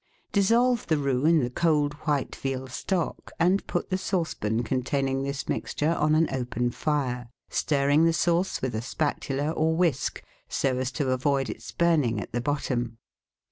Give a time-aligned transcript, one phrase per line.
[0.31, 5.47] Dissolve the roux in the cold white veal stock and put the saucepan containing this
[5.47, 10.91] mixture on an open fire, stirring the sauce with a spatula or whisk, so as
[10.93, 12.97] to avoid its burning at the bottom.